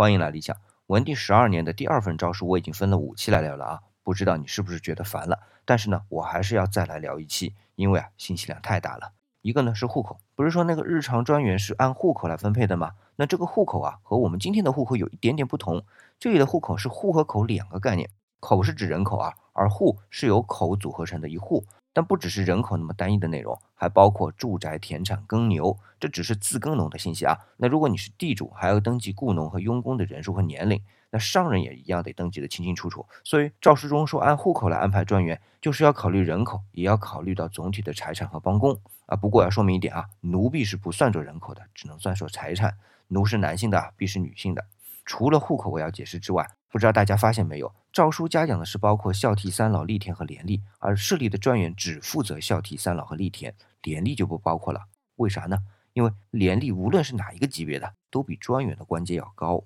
[0.00, 0.56] 欢迎来理想
[0.86, 5.40] 文帝十二年的第二份诏书，我已经分了五期来聊了啊，不知道你是不是觉得烦了？
[5.64, 9.10] 但是呢，我还是要再来聊一期，因为啊，信息量太大了。
[9.42, 12.92] 一个呢是户口，不是说那个日常专员是按户口来分配的吗？
[13.16, 15.82] 那这个户口啊，和我们今天的户口有一点点不同。
[16.20, 18.08] 这里的户口是户和口两个概念，
[18.38, 21.64] 口是指人口啊，而户是由口组合成的一户。
[21.98, 27.36] 但不只是人口那么单一的内容，还包括住宅、田产、耕牛，这只是自耕农的信息啊。
[27.56, 30.80] 那如果你是地主，还要登记雇农和佣工的人数和年龄。
[31.10, 33.04] 那商人也一样得登记的清清楚楚。
[33.24, 39.16] 所以诏书中说按户口来安排专员，就是要考虑人口，也要考虑到总体的财产和帮工啊。
[39.16, 42.78] 不过要说明一点啊，奴婢是不算作人口的，只能算作财产。
[43.08, 44.64] 奴是男性的，婢是女性的。
[45.08, 54.82] 除了户口我要解释之外，不知道大家发现没有，诏书嘉奖的是包括孝悌三老、立田和廉吏，而市立的专员只负责孝悌三老和立田，廉吏就不包括了。
[55.16, 55.60] 为啥呢？
[55.94, 59.64] 因为廉吏无论是哪一个级别的，都比专员的官阶要高。